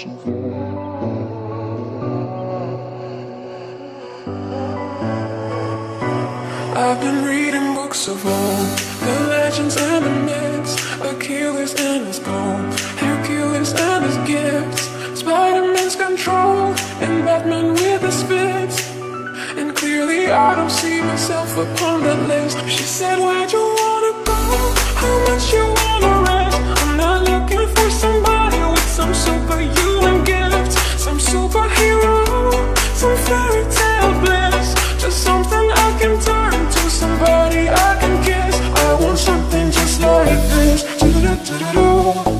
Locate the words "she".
22.68-22.84